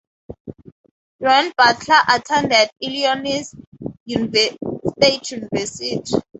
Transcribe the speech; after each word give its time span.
Duane 1.19 1.51
Butler 1.57 1.99
attended 2.09 2.71
Illinois 2.79 3.43
State 4.03 5.31
University. 5.31 6.01